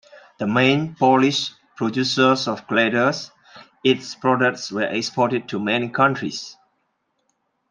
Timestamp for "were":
4.71-4.87